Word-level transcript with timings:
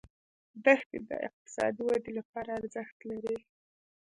دښتې 0.65 0.97
د 1.09 1.11
اقتصادي 1.27 1.81
ودې 1.85 2.11
لپاره 2.19 2.49
ارزښت 2.59 2.97
لري. 3.09 3.37